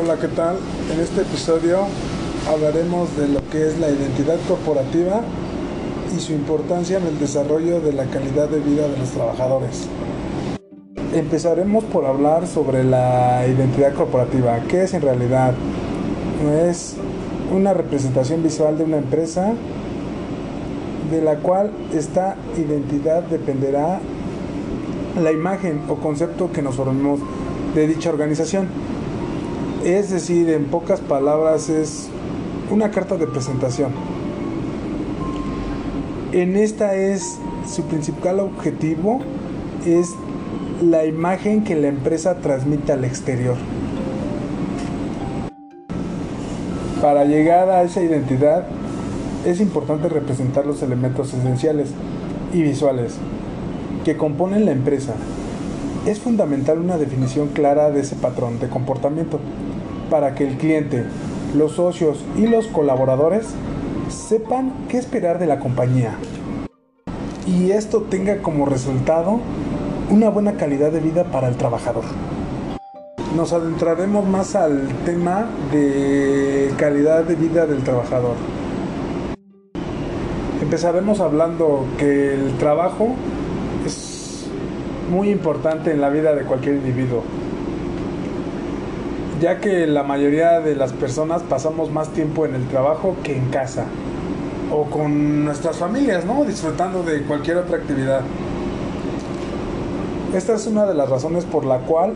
[0.00, 0.58] Hola, ¿qué tal?
[0.94, 1.80] En este episodio
[2.48, 5.22] hablaremos de lo que es la identidad corporativa
[6.16, 9.88] y su importancia en el desarrollo de la calidad de vida de los trabajadores.
[11.12, 14.60] Empezaremos por hablar sobre la identidad corporativa.
[14.68, 15.54] ¿Qué es en realidad?
[16.68, 16.94] Es
[17.52, 19.52] una representación visual de una empresa
[21.10, 23.98] de la cual esta identidad dependerá
[25.20, 27.18] la imagen o concepto que nos formemos
[27.74, 28.68] de dicha organización.
[29.88, 32.10] Es decir, en pocas palabras es
[32.70, 33.90] una carta de presentación.
[36.32, 39.20] En esta es su principal objetivo
[39.86, 40.10] es
[40.82, 43.56] la imagen que la empresa transmite al exterior.
[47.00, 48.66] Para llegar a esa identidad
[49.46, 51.92] es importante representar los elementos esenciales
[52.52, 53.14] y visuales
[54.04, 55.14] que componen la empresa.
[56.04, 59.40] Es fundamental una definición clara de ese patrón de comportamiento
[60.10, 61.04] para que el cliente,
[61.54, 63.46] los socios y los colaboradores
[64.08, 66.16] sepan qué esperar de la compañía.
[67.46, 69.40] Y esto tenga como resultado
[70.10, 72.04] una buena calidad de vida para el trabajador.
[73.36, 78.36] Nos adentraremos más al tema de calidad de vida del trabajador.
[80.62, 83.14] Empezaremos hablando que el trabajo
[83.86, 84.46] es
[85.10, 87.22] muy importante en la vida de cualquier individuo
[89.40, 93.48] ya que la mayoría de las personas pasamos más tiempo en el trabajo que en
[93.50, 93.84] casa
[94.72, 96.44] o con nuestras familias, ¿no?
[96.44, 98.20] Disfrutando de cualquier otra actividad.
[100.34, 102.12] Esta es una de las razones por la cual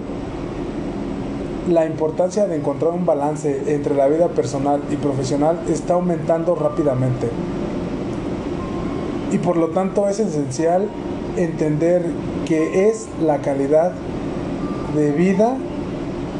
[1.70, 7.28] la importancia de encontrar un balance entre la vida personal y profesional está aumentando rápidamente.
[9.30, 10.88] Y por lo tanto es esencial
[11.36, 12.04] entender
[12.46, 13.92] que es la calidad
[14.94, 15.56] de vida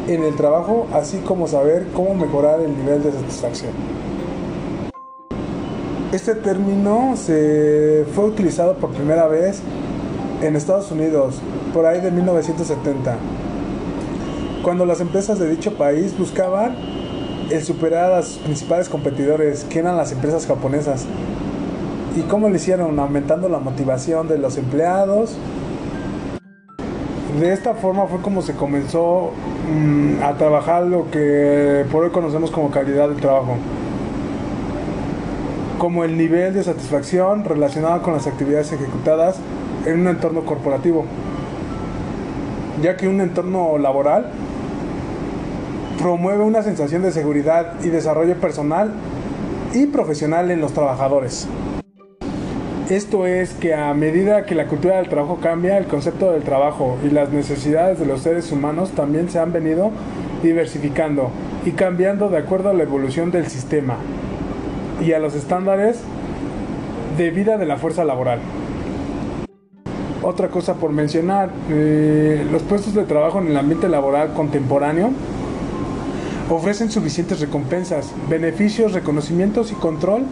[0.08, 3.72] en el trabajo, así como saber cómo mejorar el nivel de satisfacción.
[6.12, 9.62] Este término se fue utilizado por primera vez
[10.42, 11.36] en Estados Unidos,
[11.72, 13.16] por ahí de 1970,
[14.62, 16.76] cuando las empresas de dicho país buscaban
[17.50, 21.06] el superar a sus principales competidores, que eran las empresas japonesas.
[22.16, 22.98] ¿Y cómo lo hicieron?
[22.98, 25.36] Aumentando la motivación de los empleados,
[27.38, 29.32] de esta forma fue como se comenzó
[29.70, 33.56] mm, a trabajar lo que por hoy conocemos como calidad del trabajo.
[35.78, 39.36] Como el nivel de satisfacción relacionado con las actividades ejecutadas
[39.86, 41.04] en un entorno corporativo.
[42.82, 44.30] Ya que un entorno laboral
[45.98, 48.92] promueve una sensación de seguridad y desarrollo personal
[49.72, 51.48] y profesional en los trabajadores.
[52.92, 56.98] Esto es que a medida que la cultura del trabajo cambia, el concepto del trabajo
[57.02, 59.90] y las necesidades de los seres humanos también se han venido
[60.42, 61.30] diversificando
[61.64, 63.96] y cambiando de acuerdo a la evolución del sistema
[65.00, 66.00] y a los estándares
[67.16, 68.40] de vida de la fuerza laboral.
[70.20, 75.12] Otra cosa por mencionar, eh, los puestos de trabajo en el ambiente laboral contemporáneo
[76.50, 80.24] ofrecen suficientes recompensas, beneficios, reconocimientos y control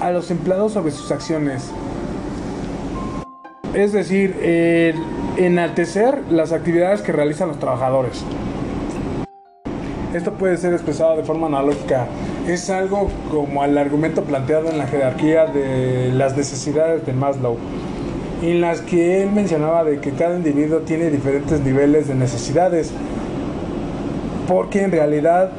[0.00, 1.72] a los empleados sobre sus acciones,
[3.74, 4.36] es decir,
[5.36, 8.24] enaltecer las actividades que realizan los trabajadores.
[10.14, 12.06] Esto puede ser expresado de forma analógica.
[12.46, 17.56] Es algo como el argumento planteado en la jerarquía de las necesidades de Maslow,
[18.42, 22.92] en las que él mencionaba de que cada individuo tiene diferentes niveles de necesidades,
[24.46, 25.50] porque en realidad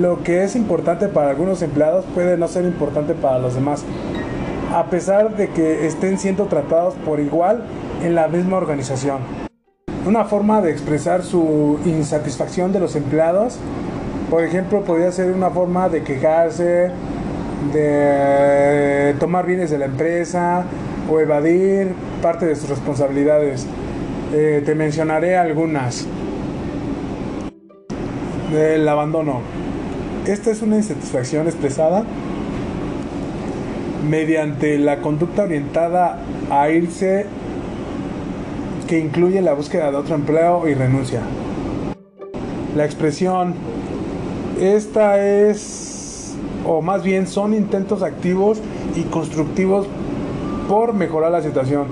[0.00, 3.84] lo que es importante para algunos empleados puede no ser importante para los demás
[4.74, 7.64] a pesar de que estén siendo tratados por igual
[8.02, 9.18] en la misma organización.
[10.06, 13.58] Una forma de expresar su insatisfacción de los empleados,
[14.30, 16.90] por ejemplo, podría ser una forma de quejarse,
[17.72, 20.64] de tomar bienes de la empresa
[21.10, 21.92] o evadir
[22.22, 23.66] parte de sus responsabilidades.
[24.32, 26.06] Eh, te mencionaré algunas.
[28.52, 29.40] Del abandono.
[30.26, 32.04] Esta es una insatisfacción expresada
[34.06, 36.18] mediante la conducta orientada
[36.50, 37.26] a irse
[38.86, 41.20] que incluye la búsqueda de otro empleo y renuncia.
[42.74, 43.54] La expresión,
[44.60, 46.36] esta es,
[46.66, 48.60] o más bien son intentos activos
[48.94, 49.86] y constructivos
[50.68, 51.86] por mejorar la situación.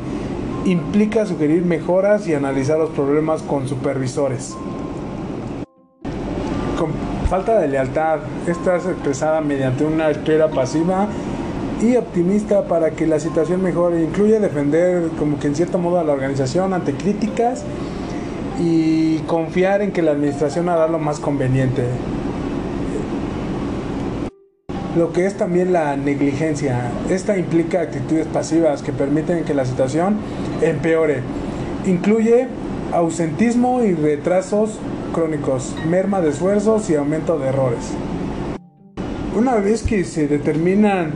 [0.65, 4.57] Implica sugerir mejoras y analizar los problemas con supervisores.
[6.79, 6.91] Con
[7.29, 11.09] falta de lealtad, esta es expresada mediante una espera pasiva
[11.83, 14.03] y optimista para que la situación mejore.
[14.03, 17.65] Incluye defender como que en cierto modo a la organización ante críticas
[18.61, 21.83] y confiar en que la administración hará lo más conveniente.
[24.97, 26.91] lo que es también la negligencia.
[27.11, 30.17] Esta implica actitudes pasivas que permiten que la situación
[30.63, 31.21] empeore.
[31.87, 32.49] Incluye
[32.93, 34.79] ausentismo y retrasos
[35.13, 37.93] crónicos, merma de esfuerzos y aumento de errores.
[39.37, 41.13] Una vez que se determinan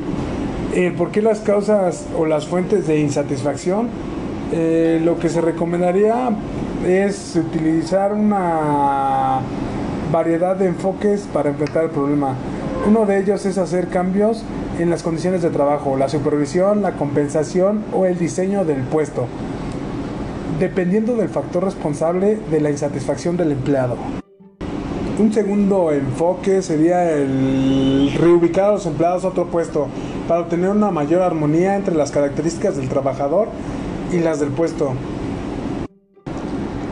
[0.72, 3.88] eh, por qué las causas o las fuentes de insatisfacción,
[4.52, 6.30] eh, lo que se recomendaría
[6.86, 9.40] es utilizar una
[10.12, 12.34] variedad de enfoques para enfrentar el problema.
[12.86, 14.44] Uno de ellos es hacer cambios
[14.78, 19.26] en las condiciones de trabajo, la supervisión, la compensación o el diseño del puesto,
[20.58, 23.96] dependiendo del factor responsable de la insatisfacción del empleado.
[25.18, 29.88] Un segundo enfoque sería el reubicar a los empleados a otro puesto
[30.30, 33.48] para obtener una mayor armonía entre las características del trabajador
[34.12, 34.92] y las del puesto.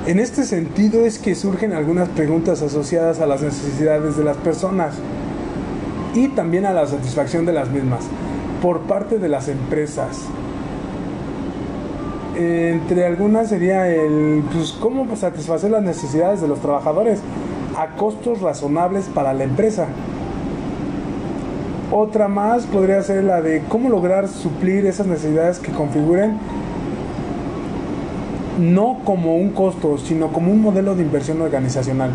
[0.08, 4.96] En este sentido es que surgen algunas preguntas asociadas a las necesidades de las personas
[6.17, 8.00] y también a la satisfacción de las mismas
[8.61, 10.19] por parte de las empresas.
[12.35, 17.20] Entre algunas sería el pues, cómo satisfacer las necesidades de los trabajadores
[17.76, 19.87] a costos razonables para la empresa.
[21.90, 26.38] Otra más podría ser la de cómo lograr suplir esas necesidades que configuren
[28.58, 32.11] no como un costo, sino como un modelo de inversión organizacional.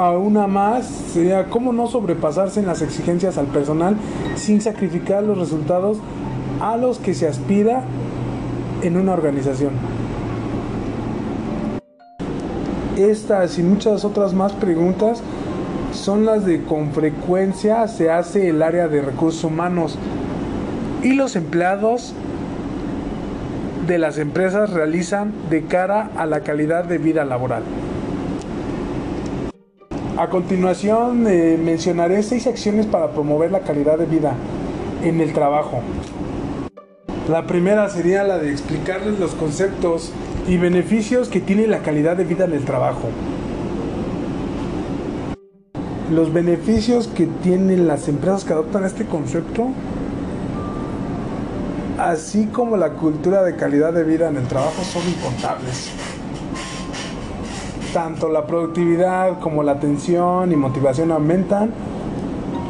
[0.00, 3.96] a una más sería cómo no sobrepasarse en las exigencias al personal
[4.34, 5.98] sin sacrificar los resultados
[6.60, 7.82] a los que se aspira
[8.82, 9.72] en una organización.
[13.00, 15.22] Estas y muchas otras más preguntas
[15.92, 19.96] son las de con frecuencia se hace el área de recursos humanos
[21.02, 22.14] y los empleados
[23.86, 27.62] de las empresas realizan de cara a la calidad de vida laboral.
[30.18, 34.34] A continuación eh, mencionaré seis acciones para promover la calidad de vida
[35.02, 35.80] en el trabajo.
[37.30, 40.12] La primera sería la de explicarles los conceptos
[40.50, 43.08] y beneficios que tiene la calidad de vida en el trabajo.
[46.10, 49.68] Los beneficios que tienen las empresas que adoptan este concepto,
[51.98, 55.92] así como la cultura de calidad de vida en el trabajo, son incontables
[57.92, 61.72] tanto la productividad como la atención y motivación aumentan,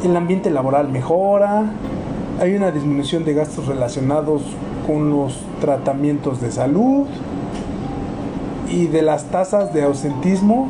[0.03, 1.65] el ambiente laboral mejora,
[2.39, 4.41] hay una disminución de gastos relacionados
[4.87, 7.05] con los tratamientos de salud
[8.71, 10.69] y de las tasas de ausentismo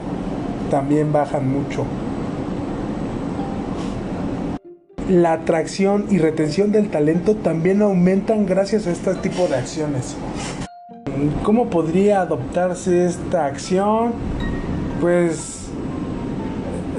[0.70, 1.86] también bajan mucho.
[5.10, 10.16] La atracción y retención del talento también aumentan gracias a este tipo de acciones.
[11.44, 14.14] ¿Cómo podría adoptarse esta acción?
[15.02, 15.70] Pues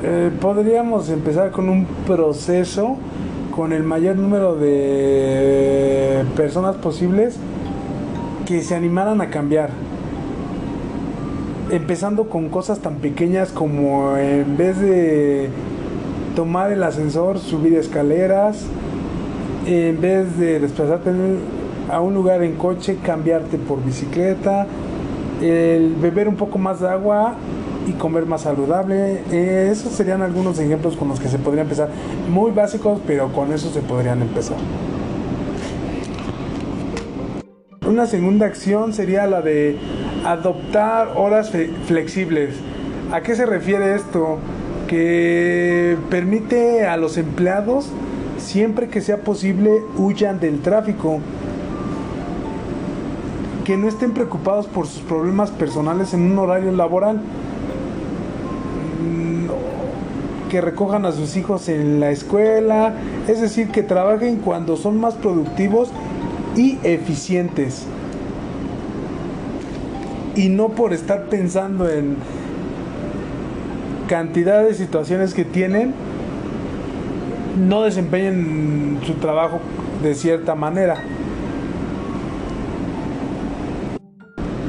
[0.03, 2.99] eh, podríamos empezar con un proceso
[3.55, 7.37] con el mayor número de personas posibles
[8.47, 9.71] que se animaran a cambiar.
[11.73, 15.49] Empezando con cosas tan pequeñas como en vez de
[16.37, 18.67] tomar el ascensor, subir escaleras,
[19.67, 21.11] en vez de desplazarte
[21.91, 24.67] a un lugar en coche, cambiarte por bicicleta,
[25.41, 27.37] beber un poco más de agua
[27.89, 29.23] y comer más saludable.
[29.33, 31.89] Eh, esos serían algunos ejemplos con los que se podría empezar.
[32.29, 34.59] Muy básicos, pero con eso se podrían empezar.
[37.93, 39.77] Una segunda acción sería la de
[40.25, 41.53] adoptar horas
[41.87, 42.55] flexibles.
[43.13, 44.39] ¿A qué se refiere esto?
[44.89, 47.91] Que permite a los empleados,
[48.39, 51.21] siempre que sea posible, huyan del tráfico
[53.67, 57.17] que no estén preocupados por sus problemas personales en un horario laboral.
[59.03, 62.95] Mm, que recojan a sus hijos en la escuela,
[63.29, 65.91] es decir, que trabajen cuando son más productivos
[66.57, 67.87] y eficientes.
[70.35, 72.17] Y no por estar pensando en
[74.09, 75.95] cantidad de situaciones que tienen,
[77.59, 79.61] no desempeñen su trabajo
[80.03, 81.03] de cierta manera.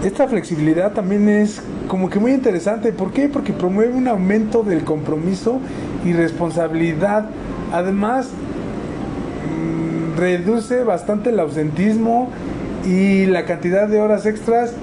[0.07, 2.91] esta flexibilidad también es como que muy interesante.
[2.91, 3.29] ¿Por qué?
[3.29, 5.59] Porque promueve un aumento del compromiso
[6.05, 7.29] y responsabilidad.
[7.71, 8.29] Además,
[10.23, 12.29] reduce bastante el ausentismo
[12.85, 14.73] y la cantidad de horas extras,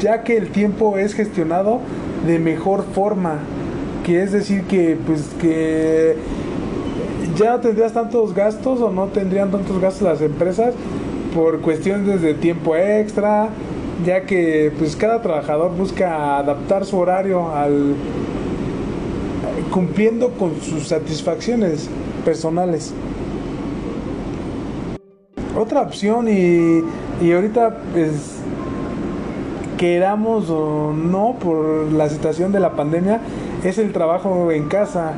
[0.00, 1.78] ya que el tiempo es gestionado
[2.26, 3.38] de mejor forma.
[4.04, 6.16] Que es decir que pues que
[7.36, 10.74] ya no tendrías tantos gastos o no tendrían tantos gastos las empresas
[11.32, 13.48] por cuestiones de tiempo extra,
[14.04, 17.94] ya que pues cada trabajador busca adaptar su horario al,
[19.70, 21.88] cumpliendo con sus satisfacciones
[22.24, 22.92] personales.
[25.56, 26.82] Otra opción y,
[27.24, 28.36] y ahorita pues
[29.78, 33.20] queramos o no por la situación de la pandemia
[33.64, 35.12] es el trabajo en casa.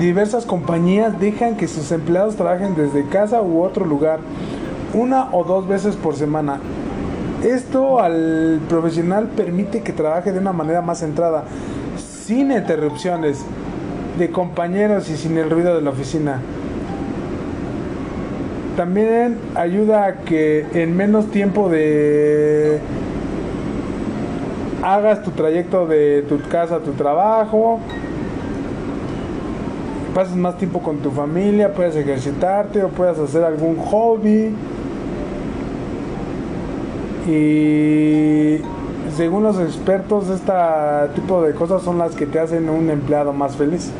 [0.00, 4.20] Diversas compañías dejan que sus empleados trabajen desde casa u otro lugar,
[4.94, 6.58] una o dos veces por semana.
[7.44, 11.44] Esto al profesional permite que trabaje de una manera más centrada,
[11.96, 13.44] sin interrupciones
[14.18, 16.40] de compañeros y sin el ruido de la oficina.
[18.76, 22.80] También ayuda a que en menos tiempo de
[24.82, 27.80] hagas tu trayecto de tu casa a tu trabajo,
[30.14, 34.54] pases más tiempo con tu familia, puedes ejercitarte o puedes hacer algún hobby.
[37.28, 38.58] Y
[39.14, 40.52] según los expertos, este
[41.14, 43.92] tipo de cosas son las que te hacen un empleado más feliz.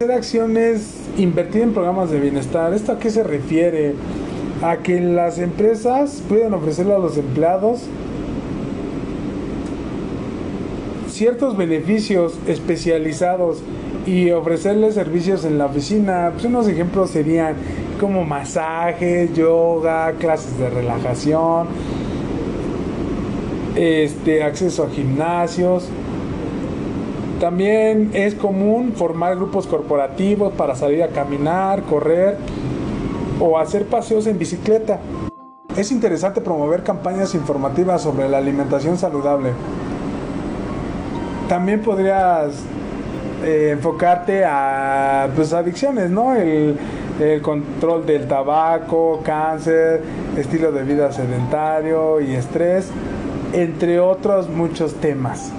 [0.00, 2.72] Hacer acciones, invertir en programas de bienestar.
[2.72, 3.96] ¿Esto a qué se refiere?
[4.62, 7.80] A que las empresas pueden ofrecerle a los empleados
[11.08, 13.58] ciertos beneficios especializados
[14.06, 16.30] y ofrecerles servicios en la oficina.
[16.32, 17.56] Pues unos ejemplos serían
[17.98, 21.66] como masajes, yoga, clases de relajación,
[23.74, 25.90] este, acceso a gimnasios.
[27.40, 32.36] También es común formar grupos corporativos para salir a caminar, correr
[33.40, 34.98] o hacer paseos en bicicleta.
[35.76, 39.52] Es interesante promover campañas informativas sobre la alimentación saludable
[41.48, 42.52] también podrías
[43.42, 46.36] eh, enfocarte a pues, adicciones, ¿no?
[46.36, 46.76] El,
[47.18, 50.02] el, control del tabaco, cáncer,
[50.36, 52.90] estilo de vida sedentario y estrés,
[53.52, 55.50] entre otros muchos temas.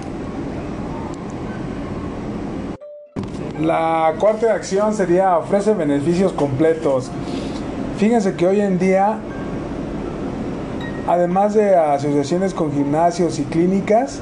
[3.61, 7.11] La cuarta acción sería ofrece beneficios completos.
[7.97, 9.17] Fíjense que hoy en día,
[11.07, 14.21] además de asociaciones con gimnasios y clínicas,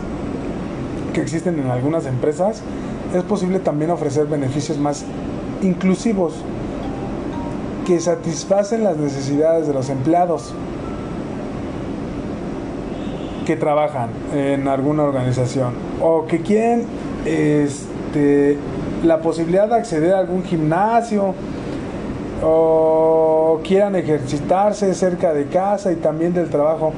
[1.14, 2.64] que existen en algunas empresas,
[3.14, 5.06] es posible también ofrecer beneficios más
[5.62, 6.34] inclusivos
[7.86, 10.54] que satisfacen las necesidades de los empleados
[13.46, 16.86] que trabajan en alguna organización o que quieren
[17.26, 18.58] este,
[19.04, 21.34] la posibilidad de acceder a algún gimnasio
[22.44, 26.94] o quieran ejercitarse cerca de casa y también del trabajo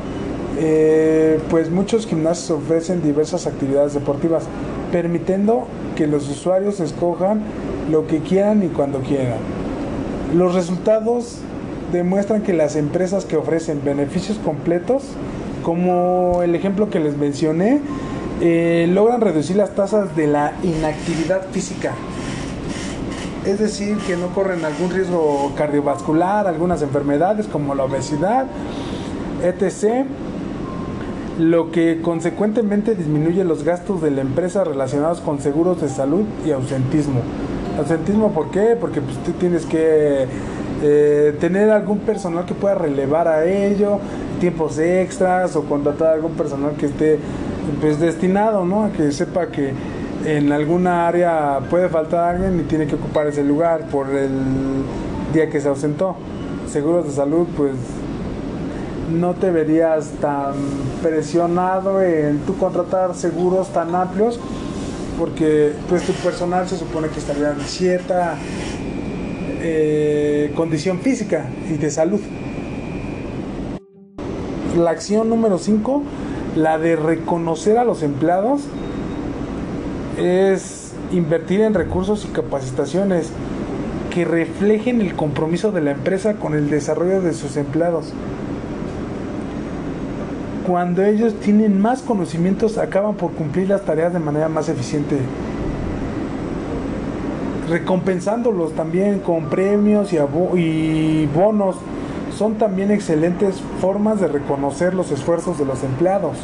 [0.62, 4.44] eh, pues muchos gimnasios ofrecen diversas actividades deportivas,
[4.91, 7.41] permitiendo que los usuarios escojan
[7.89, 9.38] lo que quieran y cuando quieran.
[10.36, 11.38] Los resultados
[11.94, 15.03] demuestran que las empresas que ofrecen beneficios completos,
[15.63, 17.79] como el ejemplo que les mencioné,
[18.41, 21.93] eh, logran reducir las tasas de la inactividad física.
[23.46, 28.46] Es decir, que no corren algún riesgo cardiovascular, algunas enfermedades como la obesidad,
[29.43, 30.05] etc
[31.39, 36.51] lo que consecuentemente disminuye los gastos de la empresa relacionados con seguros de salud y
[36.51, 37.22] ausentismo.
[37.77, 38.75] Ausentismo, ¿por qué?
[38.79, 40.27] Porque pues, tú tienes que
[40.84, 44.00] eh, tener algún personal que pueda relevar a ello,
[44.41, 47.19] tiempos extras o contratar a algún personal que esté
[47.82, 48.86] pues destinado, ¿no?
[48.86, 49.74] A que sepa que
[50.26, 54.30] en alguna área puede faltar alguien y tiene que ocupar ese lugar por el
[55.34, 56.16] día que se ausentó.
[56.68, 57.74] Seguros de salud, pues
[59.12, 60.54] no te verías tan
[61.02, 64.40] presionado en tu contratar seguros tan amplios
[65.18, 68.38] porque pues tu personal se supone que estaría en cierta
[69.62, 72.22] eh, condición física y de salud.
[74.78, 76.04] La acción número 5,
[76.56, 78.62] la de reconocer a los empleados,
[80.18, 83.32] es invertir en recursos y capacitaciones
[84.10, 88.13] que reflejen el compromiso de la empresa con el desarrollo de sus empleados
[90.70, 95.18] cuando ellos tienen más conocimientos acaban por cumplir las tareas de manera más eficiente.
[97.68, 101.75] Recompensándolos también con premios y bonos
[102.39, 106.38] son también excelentes formas de reconocer los esfuerzos de los empleados.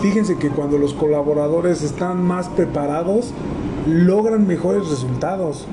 [0.00, 3.34] Fíjense que cuando los colaboradores están más preparados,
[3.86, 5.66] logran mejores resultados.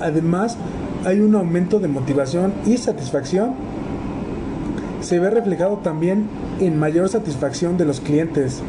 [0.00, 0.56] Además,
[1.04, 3.54] hay un aumento de motivación y satisfacción
[5.00, 6.28] se ve reflejado también
[6.60, 8.62] en mayor satisfacción de los clientes.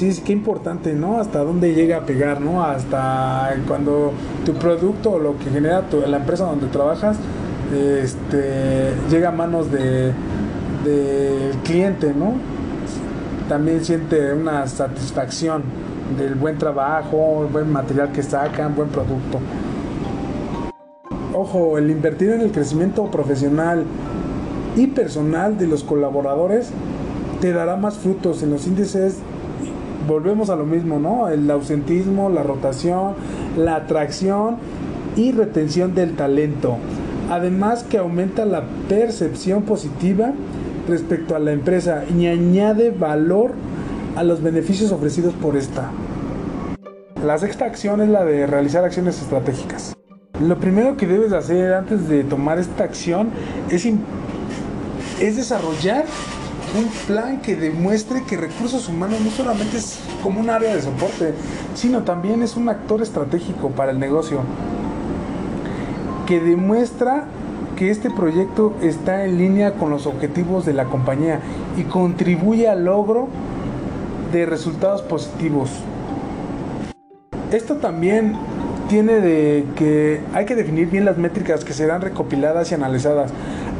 [0.00, 1.18] Sí, qué importante, ¿no?
[1.18, 2.64] Hasta dónde llega a pegar, ¿no?
[2.64, 4.14] Hasta cuando
[4.46, 7.18] tu producto o lo que genera tu, la empresa donde trabajas
[7.70, 10.14] este, llega a manos de,
[10.84, 12.32] del cliente, ¿no?
[13.46, 15.64] también siente una satisfacción
[16.16, 19.38] del buen trabajo, el buen material que sacan, buen producto.
[21.34, 23.84] Ojo, el invertir en el crecimiento profesional
[24.76, 26.70] y personal de los colaboradores
[27.42, 29.18] te dará más frutos en los índices.
[30.06, 31.28] Volvemos a lo mismo, ¿no?
[31.28, 33.14] El ausentismo, la rotación,
[33.56, 34.56] la atracción
[35.16, 36.76] y retención del talento.
[37.30, 40.32] Además que aumenta la percepción positiva
[40.88, 43.52] respecto a la empresa y añade valor
[44.16, 45.90] a los beneficios ofrecidos por esta.
[47.24, 49.94] La sexta acción es la de realizar acciones estratégicas.
[50.40, 53.28] Lo primero que debes hacer antes de tomar esta acción
[53.68, 53.86] es,
[55.20, 56.06] es desarrollar
[56.78, 61.34] un plan que demuestre que recursos humanos no solamente es como un área de soporte,
[61.74, 64.40] sino también es un actor estratégico para el negocio.
[66.26, 67.26] Que demuestra
[67.76, 71.40] que este proyecto está en línea con los objetivos de la compañía
[71.76, 73.28] y contribuye al logro
[74.32, 75.70] de resultados positivos.
[77.50, 78.36] Esto también
[78.90, 83.32] tiene de que hay que definir bien las métricas que serán recopiladas y analizadas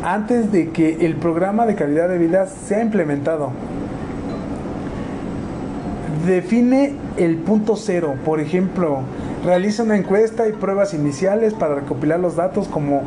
[0.05, 3.51] antes de que el programa de calidad de vida sea implementado.
[6.25, 9.01] Define el punto cero, por ejemplo,
[9.45, 13.03] realiza una encuesta y pruebas iniciales para recopilar los datos como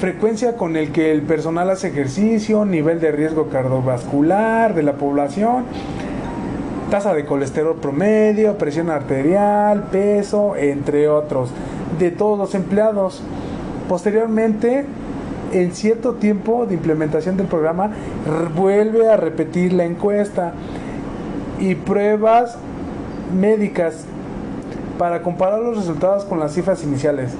[0.00, 5.66] frecuencia con el que el personal hace ejercicio, nivel de riesgo cardiovascular de la población,
[6.90, 11.50] tasa de colesterol promedio, presión arterial, peso, entre otros,
[11.98, 13.22] de todos los empleados.
[13.88, 14.84] Posteriormente,
[15.52, 17.90] en cierto tiempo de implementación del programa,
[18.56, 20.52] vuelve a repetir la encuesta
[21.58, 22.56] y pruebas
[23.34, 24.04] médicas
[24.98, 27.32] para comparar los resultados con las cifras iniciales.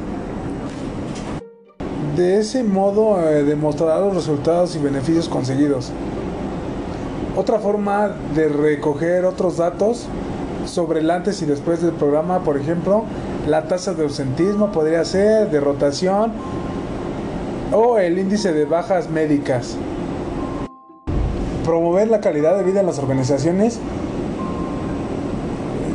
[2.16, 5.92] De ese modo eh, los resultados y beneficios conseguidos.
[7.36, 10.06] Otra forma de recoger otros datos
[10.64, 13.04] sobre el antes y después del programa, por ejemplo,
[13.46, 16.32] la tasa de ausentismo podría ser de rotación
[17.72, 19.76] o el índice de bajas médicas.
[21.62, 23.80] Promover la calidad de vida en las organizaciones.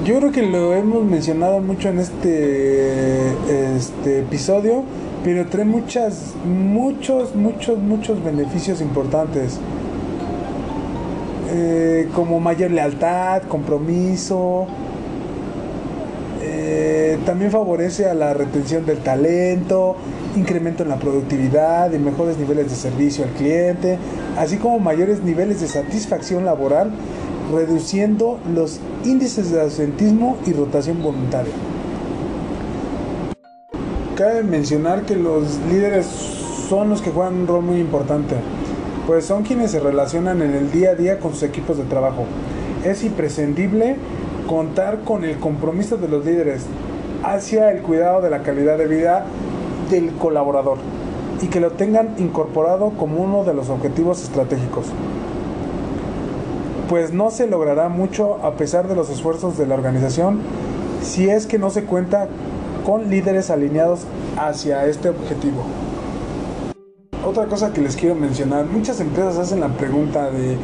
[0.06, 3.32] Yo creo que lo hemos mencionado mucho en este,
[3.78, 4.84] este episodio,
[5.24, 9.60] pero trae muchas, muchos, muchos, muchos beneficios importantes.
[11.54, 14.68] Eh, como mayor lealtad, compromiso.
[16.42, 19.98] Eh, también favorece a la retención del talento,
[20.38, 23.98] incremento en la productividad y mejores niveles de servicio al cliente,
[24.38, 26.92] así como mayores niveles de satisfacción laboral,
[27.54, 31.54] reduciendo los índices de ausentismo y rotación voluntaria.
[34.16, 36.06] Cabe mencionar que los líderes
[36.70, 38.36] son los que juegan un rol muy importante
[39.08, 42.26] pues son quienes se relacionan en el día a día con sus equipos de trabajo.
[42.84, 43.96] Es imprescindible
[44.48, 46.66] contar con el compromiso de los líderes
[47.24, 49.26] hacia el cuidado de la calidad de vida
[49.90, 50.78] del colaborador
[51.42, 54.88] y que lo tengan incorporado como uno de los objetivos estratégicos.
[56.90, 60.40] Pues no se logrará mucho a pesar de los esfuerzos de la organización
[61.02, 62.28] si es que no se cuenta
[62.86, 64.02] con líderes alineados
[64.38, 65.64] hacia este objetivo
[67.32, 70.58] otra cosa que les quiero mencionar, muchas empresas hacen la pregunta de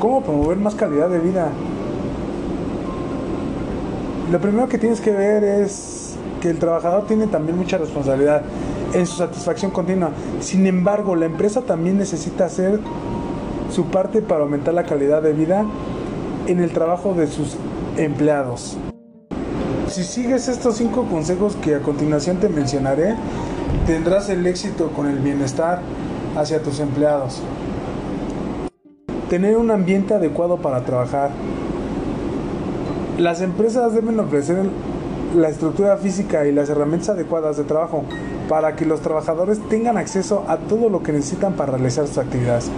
[0.00, 1.50] cómo promover más calidad de vida.
[4.30, 8.42] Lo primero que tienes que ver es que el trabajador tiene también mucha responsabilidad
[8.92, 10.10] en su satisfacción continua.
[10.40, 12.80] Sin embargo, la empresa también necesita hacer
[13.70, 15.64] su parte para aumentar la calidad de vida
[16.48, 17.56] en el trabajo de sus
[17.96, 18.76] empleados.
[19.86, 23.14] Si sigues estos cinco consejos que a continuación te mencionaré,
[23.86, 25.80] tendrás el éxito con el bienestar
[26.36, 27.40] hacia tus empleados.
[29.28, 31.30] Tener un ambiente adecuado para trabajar.
[33.18, 34.64] Las empresas deben ofrecer
[35.36, 38.04] la estructura física y las herramientas adecuadas de trabajo
[38.48, 42.70] para que los trabajadores tengan acceso a todo lo que necesitan para realizar sus actividades.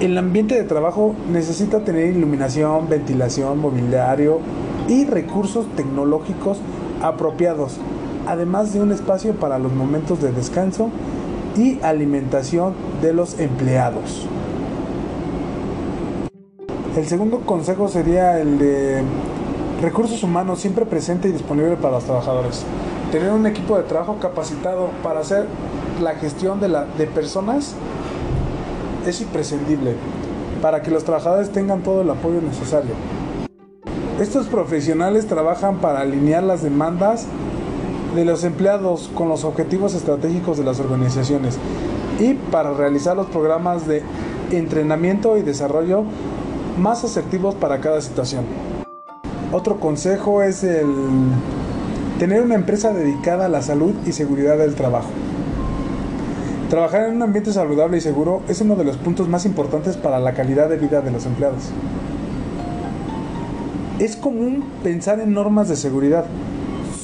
[0.00, 4.40] El ambiente de trabajo necesita tener iluminación, ventilación, mobiliario
[4.88, 6.58] y recursos tecnológicos
[7.00, 7.78] apropiados,
[8.26, 10.90] además de un espacio para los momentos de descanso
[11.56, 14.26] y alimentación de los empleados.
[16.96, 19.02] El segundo consejo sería el de
[19.80, 22.64] recursos humanos siempre presente y disponible para los trabajadores.
[23.10, 25.46] Tener un equipo de trabajo capacitado para hacer
[26.00, 27.74] la gestión de, la, de personas
[29.06, 29.94] es imprescindible
[30.60, 32.92] para que los trabajadores tengan todo el apoyo necesario.
[34.20, 37.26] Estos profesionales trabajan para alinear las demandas
[38.14, 41.58] de los empleados con los objetivos estratégicos de las organizaciones
[42.20, 44.02] y para realizar los programas de
[44.50, 46.04] entrenamiento y desarrollo
[46.78, 48.44] más asertivos para cada situación.
[49.52, 50.86] Otro consejo es el
[52.18, 55.10] tener una empresa dedicada a la salud y seguridad del trabajo.
[56.70, 60.18] Trabajar en un ambiente saludable y seguro es uno de los puntos más importantes para
[60.18, 61.70] la calidad de vida de los empleados.
[63.98, 66.24] Es común pensar en normas de seguridad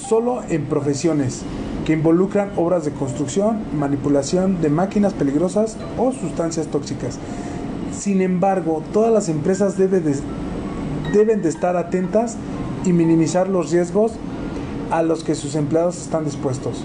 [0.09, 1.42] solo en profesiones
[1.85, 7.18] que involucran obras de construcción, manipulación de máquinas peligrosas o sustancias tóxicas.
[7.92, 10.14] Sin embargo, todas las empresas deben de,
[11.12, 12.37] deben de estar atentas
[12.85, 14.12] y minimizar los riesgos
[14.90, 16.85] a los que sus empleados están dispuestos.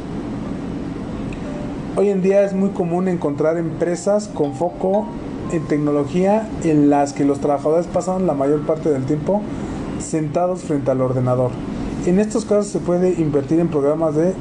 [1.95, 5.05] Hoy en día es muy común encontrar empresas con foco
[5.51, 9.41] en tecnología en las que los trabajadores pasan la mayor parte del tiempo
[9.99, 11.51] sentados frente al ordenador.
[12.05, 14.33] En estos casos se puede invertir en programas de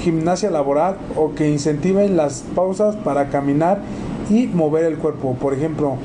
[0.00, 3.80] gimnasia laboral o que incentiven las pausas para caminar
[4.30, 5.34] y mover el cuerpo.
[5.34, 5.96] Por ejemplo,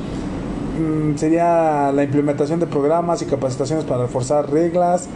[0.80, 5.08] mm, sería la implementación de programas y capacitaciones para reforzar reglas,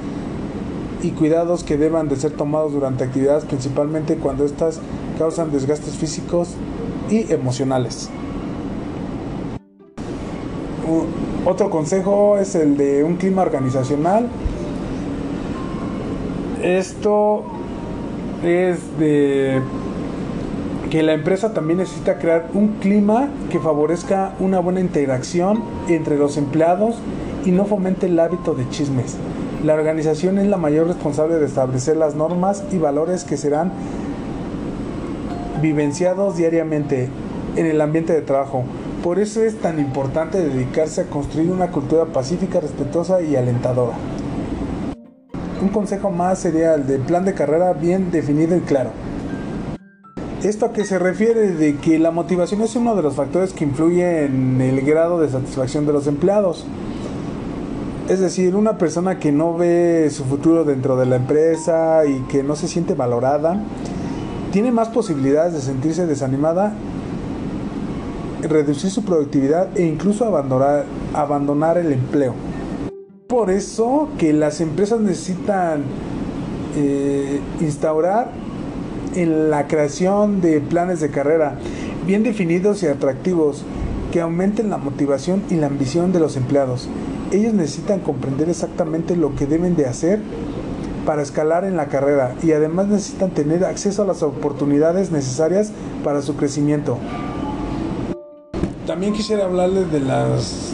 [1.01, 4.79] y cuidados que deban de ser tomados durante actividades principalmente cuando estas
[5.17, 6.49] causan desgastes físicos
[7.09, 8.09] y emocionales.
[11.45, 14.27] Otro consejo es el de un clima organizacional.
[16.61, 17.43] Esto
[18.43, 19.61] es de
[20.89, 26.35] que la empresa también necesita crear un clima que favorezca una buena interacción entre los
[26.35, 26.95] empleados
[27.45, 29.15] y no fomente el hábito de chismes.
[29.63, 33.71] La organización es la mayor responsable de establecer las normas y valores que serán
[35.61, 37.09] vivenciados diariamente
[37.55, 38.63] en el ambiente de trabajo.
[39.03, 43.93] Por eso es tan importante dedicarse a construir una cultura pacífica, respetuosa y alentadora.
[45.61, 48.91] Un consejo más sería el de plan de carrera bien definido y claro.
[50.41, 53.65] Esto a qué se refiere de que la motivación es uno de los factores que
[53.65, 56.65] influye en el grado de satisfacción de los empleados.
[58.07, 62.41] Es decir, una persona que no ve su futuro dentro de la empresa y que
[62.41, 63.61] no se siente valorada,
[64.53, 66.71] tiene más posibilidades de sentirse desanimada,
[68.41, 70.25] reducir su productividad e incluso
[71.13, 72.33] abandonar el empleo.
[73.29, 75.83] Por eso que las empresas necesitan
[76.75, 78.31] eh, instaurar
[79.15, 81.55] en la creación de planes de carrera
[82.05, 83.63] bien definidos y atractivos
[84.11, 86.89] que aumenten la motivación y la ambición de los empleados
[87.31, 90.19] ellos necesitan comprender exactamente lo que deben de hacer
[91.05, 95.71] para escalar en la carrera y además necesitan tener acceso a las oportunidades necesarias
[96.03, 96.97] para su crecimiento.
[98.85, 100.73] También quisiera hablarles de las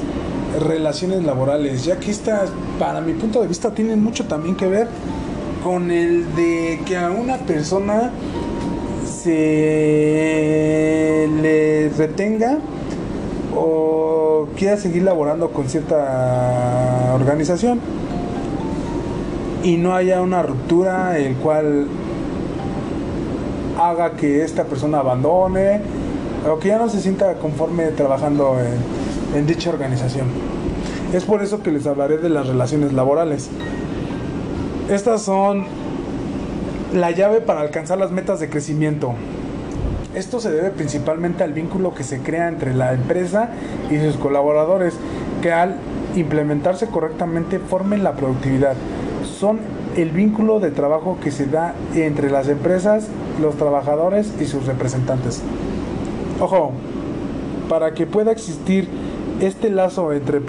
[0.59, 4.87] relaciones laborales, ya que estas, para mi punto de vista, tienen mucho también que ver
[5.63, 8.11] con el de que a una persona
[9.05, 9.35] se
[11.41, 12.59] le retenga
[13.55, 17.79] o quiera seguir laborando con cierta organización
[19.63, 21.87] y no haya una ruptura el cual
[23.79, 25.81] haga que esta persona abandone
[26.47, 29.04] o que ya no se sienta conforme trabajando en,
[29.35, 30.27] en dicha organización.
[31.13, 33.49] Es por eso que les hablaré de las relaciones laborales.
[34.89, 35.65] Estas son
[36.93, 39.13] la llave para alcanzar las metas de crecimiento.
[40.13, 43.49] Esto se debe principalmente al vínculo que se crea entre la empresa
[43.91, 44.95] y sus colaboradores,
[45.41, 45.75] que al
[46.15, 48.75] implementarse correctamente formen la productividad.
[49.39, 49.59] Son
[49.97, 53.07] el vínculo de trabajo que se da entre las empresas,
[53.41, 55.41] los trabajadores y sus representantes.
[56.39, 56.71] Ojo,
[57.67, 58.87] para que pueda existir
[59.41, 60.41] este lazo entre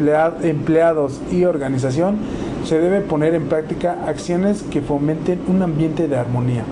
[0.42, 2.18] empleados y organización,
[2.64, 6.64] se debe poner en práctica acciones que fomenten un ambiente de armonía.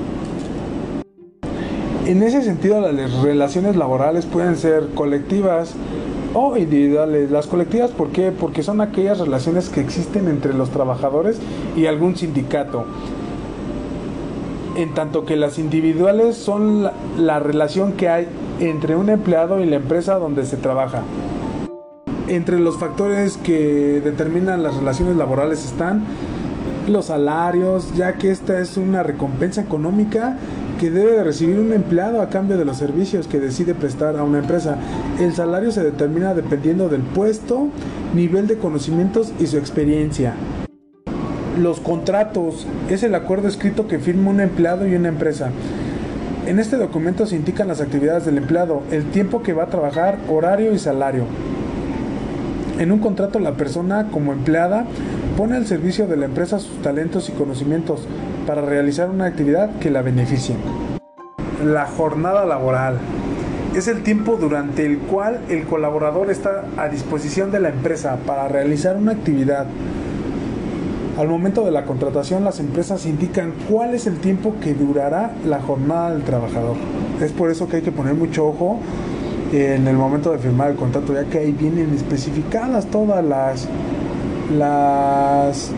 [2.06, 5.74] En ese sentido, las relaciones laborales pueden ser colectivas
[6.34, 7.30] o individuales.
[7.30, 8.30] Las colectivas, ¿por qué?
[8.30, 11.38] Porque son aquellas relaciones que existen entre los trabajadores
[11.76, 12.84] y algún sindicato.
[14.76, 18.26] En tanto que las individuales son la, la relación que hay
[18.60, 21.02] entre un empleado y la empresa donde se trabaja.
[22.26, 26.04] Entre los factores que determinan las relaciones laborales están
[26.88, 30.36] los salarios, ya que esta es una recompensa económica
[30.80, 34.24] que debe de recibir un empleado a cambio de los servicios que decide prestar a
[34.24, 34.76] una empresa.
[35.20, 37.68] El salario se determina dependiendo del puesto,
[38.14, 40.34] nivel de conocimientos y su experiencia.
[41.60, 45.50] Los contratos es el acuerdo escrito que firma un empleado y una empresa.
[46.46, 50.18] En este documento se indican las actividades del empleado, el tiempo que va a trabajar,
[50.28, 51.24] horario y salario.
[52.78, 54.84] En un contrato la persona como empleada
[55.36, 58.08] pone al servicio de la empresa sus talentos y conocimientos
[58.48, 60.56] para realizar una actividad que la beneficie.
[61.64, 62.98] La jornada laboral.
[63.76, 68.48] es el tiempo durante el cual el colaborador está a disposición de la empresa para
[68.48, 69.66] realizar una actividad.
[71.16, 75.60] Al momento de la contratación, las empresas indican cuál es el tiempo que durará la
[75.60, 76.76] jornada del trabajador.
[77.20, 78.80] Es por eso que hay que poner mucho ojo
[79.56, 83.68] en el momento de firmar el contrato, ya que ahí vienen especificadas todas las
[84.56, 85.70] las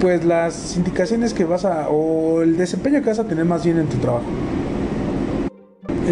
[0.00, 3.78] pues las indicaciones que vas a o el desempeño que vas a tener más bien
[3.78, 4.26] en tu trabajo.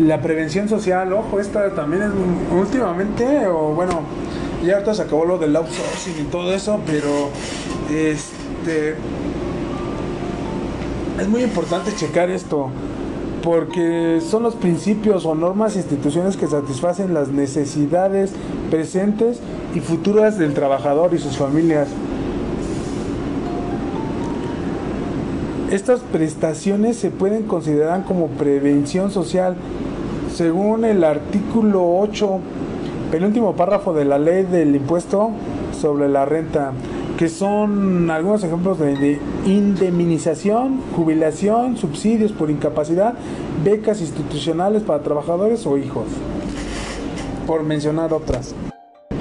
[0.01, 2.11] La prevención social, ojo, esta también es
[2.57, 4.01] últimamente o bueno,
[4.65, 7.29] ya ahorita se acabó lo del outsourcing y todo eso, pero
[7.91, 8.95] este
[11.21, 12.71] es muy importante checar esto
[13.43, 18.33] porque son los principios o normas e instituciones que satisfacen las necesidades
[18.71, 19.41] presentes
[19.75, 21.89] y futuras del trabajador y sus familias.
[25.71, 29.57] Estas prestaciones se pueden considerar como prevención social
[30.35, 32.41] según el artículo 8,
[33.11, 35.31] penúltimo párrafo de la ley del impuesto
[35.79, 36.73] sobre la renta
[37.19, 43.15] que son algunos ejemplos de, indemnización, jubilación, subsidios por incapacidad,
[43.65, 46.07] becas institucionales para trabajadores o hijos,
[47.47, 48.55] por mencionar otras.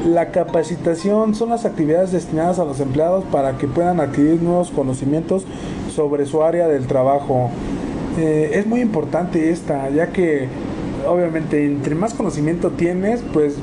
[0.06, 5.46] La capacitación son las actividades destinadas a los empleados para que puedan adquirir nuevos conocimientos
[5.94, 7.52] sobre su área del trabajo.
[8.18, 10.48] Eh, es muy importante esta, ya que
[11.08, 13.56] obviamente entre más conocimiento tienes, pues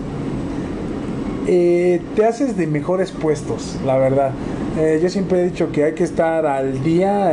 [1.51, 4.33] eh, te haces de mejores puestos, la verdad.
[4.79, 7.33] Eh, yo siempre he dicho que hay que estar al día,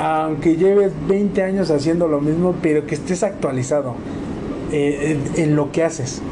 [0.00, 3.94] aunque lleves 20 años haciendo lo mismo, pero que estés actualizado
[4.72, 6.22] eh, en, lo que haces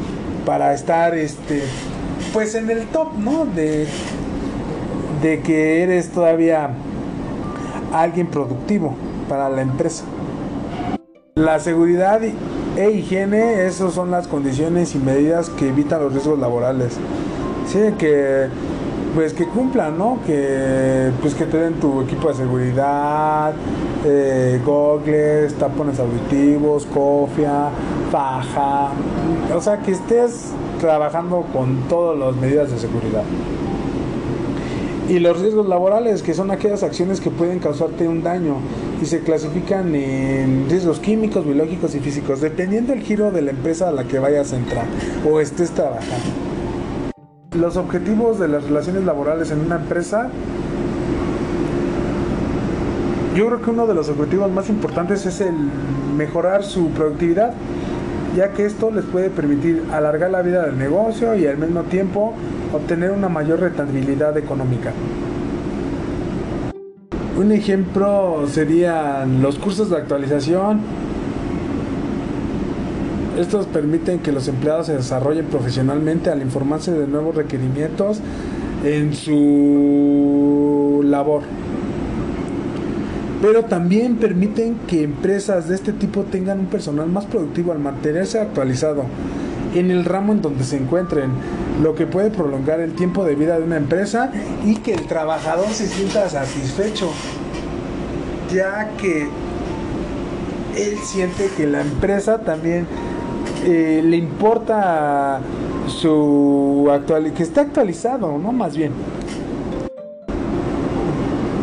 [0.45, 1.63] para estar, este,
[2.33, 3.47] pues en el top, ¿no?
[3.47, 3.87] De
[5.45, 6.71] que eres todavía
[7.93, 8.97] alguien productivo
[9.29, 10.03] para la empresa.
[11.37, 12.21] La seguridad
[12.81, 16.97] e higiene, esas son las condiciones y medidas que evitan los riesgos laborales.
[17.66, 18.49] Sí, que
[19.14, 20.19] pues que cumplan, ¿no?
[20.27, 23.53] Que pues que te den tu equipo de seguridad,
[24.05, 24.61] eh,
[25.59, 27.69] tapones auditivos, cofia,
[28.11, 28.90] faja,
[29.55, 33.25] o sea que estés trabajando con todas las medidas de seguridad.
[35.09, 38.57] Y los riesgos laborales, que son aquellas acciones que pueden causarte un daño
[39.01, 43.89] y se clasifican en riesgos químicos, biológicos y físicos, dependiendo del giro de la empresa
[43.89, 44.85] a la que vayas a entrar
[45.29, 46.29] o estés trabajando.
[47.57, 50.31] Los objetivos de las relaciones laborales en una empresa,
[53.35, 55.55] yo creo que uno de los objetivos más importantes es el
[56.17, 57.55] mejorar su productividad,
[58.37, 62.35] ya que esto les puede permitir alargar la vida del negocio y al mismo tiempo
[62.73, 64.93] obtener una mayor rentabilidad económica.
[67.40, 70.81] Un ejemplo serían los cursos de actualización.
[73.38, 78.20] Estos permiten que los empleados se desarrollen profesionalmente al informarse de nuevos requerimientos
[78.85, 81.44] en su labor.
[83.40, 88.38] Pero también permiten que empresas de este tipo tengan un personal más productivo al mantenerse
[88.38, 89.05] actualizado
[89.74, 91.30] en el ramo en donde se encuentren,
[91.83, 94.30] lo que puede prolongar el tiempo de vida de una empresa
[94.64, 97.11] y que el trabajador se sienta satisfecho,
[98.52, 99.28] ya que
[100.76, 102.87] él siente que la empresa también
[103.64, 105.40] eh, le importa
[105.87, 108.92] su actual que esté actualizado, no más bien.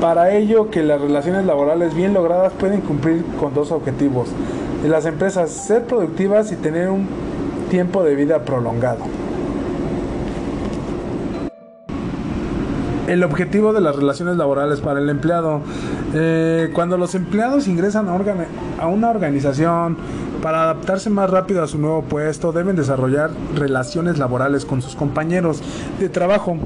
[0.01, 4.29] Para ello que las relaciones laborales bien logradas pueden cumplir con dos objetivos.
[4.87, 7.07] Las empresas ser productivas y tener un
[7.69, 9.05] tiempo de vida prolongado.
[13.07, 15.61] El objetivo de las relaciones laborales para el empleado.
[16.13, 18.19] Eh, cuando los empleados ingresan a,
[18.79, 19.97] a una organización
[20.41, 25.61] para adaptarse más rápido a su nuevo puesto, deben desarrollar relaciones laborales con sus compañeros
[25.99, 26.57] de trabajo.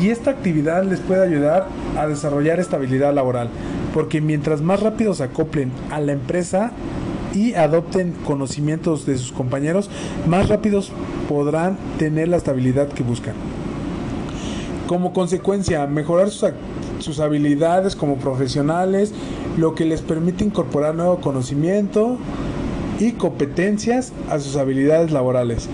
[0.00, 1.66] Y esta actividad les puede ayudar
[1.98, 3.48] a desarrollar estabilidad laboral,
[3.94, 6.72] porque mientras más rápido se acoplen a la empresa,
[7.34, 9.90] y adopten conocimientos de sus compañeros,
[10.26, 10.92] más rápidos
[11.28, 13.34] podrán tener la estabilidad que buscan.
[14.86, 19.12] Como consecuencia, mejorar sus, habilidades como profesionales,
[19.56, 22.18] lo que les permite incorporar nuevo conocimiento
[23.00, 25.68] y competencias a sus habilidades laborales.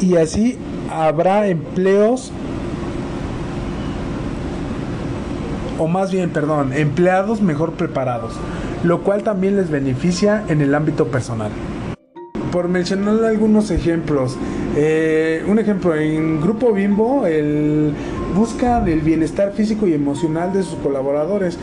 [0.00, 0.58] Y así
[0.90, 2.30] habrá empleos
[5.78, 8.32] o más bien, perdón, empleados mejor preparados,
[8.86, 11.50] lo cual también les beneficia en el ámbito personal.
[12.52, 14.36] Por mencionar algunos ejemplos,
[14.76, 17.92] eh, un ejemplo, en Grupo Bimbo el,
[18.34, 21.58] busca el bienestar físico y emocional de sus colaboradores.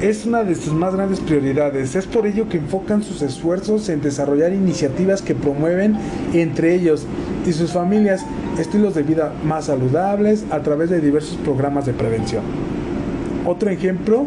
[0.00, 1.94] es una de sus más grandes prioridades.
[1.94, 5.96] Es por ello que enfocan sus esfuerzos en desarrollar iniciativas que promueven
[6.32, 7.06] entre ellos
[7.46, 8.24] y sus familias
[8.58, 12.42] estilos de vida más saludables a través de diversos programas de prevención.
[13.46, 14.26] Otro ejemplo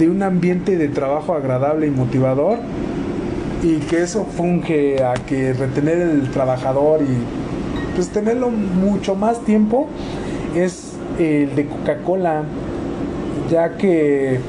[0.00, 2.58] de un ambiente de trabajo agradable y motivador
[3.62, 9.88] y que eso funge a que retener el trabajador y pues tenerlo mucho más tiempo
[10.56, 12.44] es el de Coca-Cola
[13.50, 14.40] ya que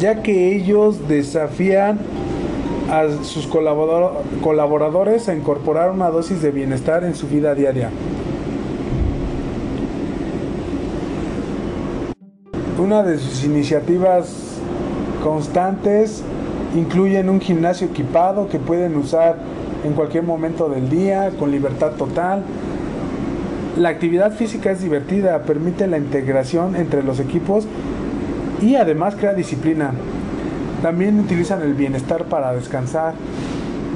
[0.00, 1.98] ya que ellos desafían
[2.90, 7.90] a sus colaboradores a incorporar una dosis de bienestar en su vida diaria.
[12.78, 14.28] Una de sus iniciativas
[15.24, 16.22] constantes
[16.76, 19.36] incluyen un gimnasio equipado que pueden usar
[19.82, 22.42] en cualquier momento del día con libertad total.
[23.78, 27.66] La actividad física es divertida, permite la integración entre los equipos
[28.60, 29.92] y además crea disciplina.
[30.82, 33.14] También utilizan el bienestar para descansar.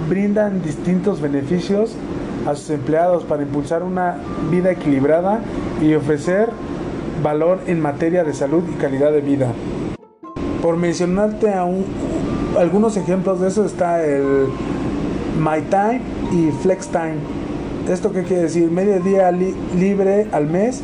[0.09, 1.95] Brindan distintos beneficios
[2.47, 4.16] a sus empleados para impulsar una
[4.51, 5.40] vida equilibrada
[5.83, 6.49] y ofrecer
[7.23, 9.53] valor en materia de salud y calidad de vida.
[10.63, 11.53] Por mencionarte
[12.59, 14.47] algunos ejemplos de eso está el
[15.39, 16.01] My Time
[16.33, 17.17] y Flex Time.
[17.89, 18.71] ¿Esto qué quiere decir?
[18.71, 20.83] Medio día libre al mes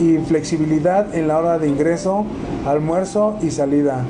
[0.00, 2.24] y flexibilidad en la hora de ingreso,
[2.66, 4.04] almuerzo y salida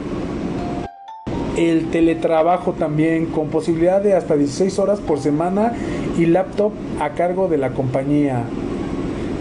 [1.58, 5.72] el teletrabajo también con posibilidad de hasta 16 horas por semana
[6.16, 8.44] y laptop a cargo de la compañía.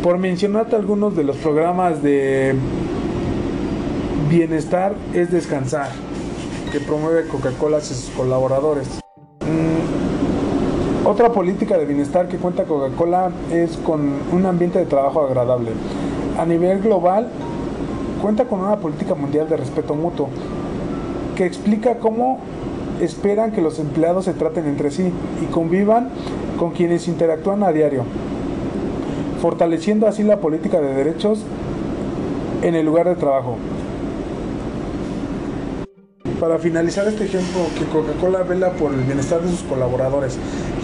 [0.07, 2.55] Por mencionarte algunos de los programas de
[4.29, 5.89] bienestar es descansar,
[6.71, 8.87] que promueve Coca-Cola a sus colaboradores.
[9.41, 15.71] Mm, otra política de bienestar que cuenta Coca-Cola es con un ambiente de trabajo agradable.
[16.39, 17.27] A nivel global,
[18.21, 20.29] cuenta con una política mundial de respeto mutuo
[21.35, 22.39] que explica cómo
[23.01, 25.11] esperan que los empleados se traten entre sí
[25.43, 26.11] y convivan
[26.57, 28.05] con quienes interactúan a diario,
[29.41, 31.43] fortaleciendo así la política de derechos
[32.61, 33.57] en el lugar de trabajo.
[36.39, 40.37] Para finalizar este ejemplo, que Coca-Cola vela por el bienestar de sus colaboradores,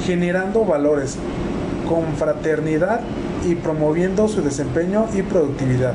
[0.06, 1.18] generando valores
[1.88, 3.02] con fraternidad
[3.48, 5.94] y promoviendo su desempeño y productividad.